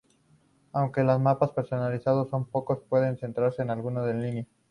[0.73, 4.45] Aunque los mapas personalizados son pocos, pueden encontrarse algunos en línea.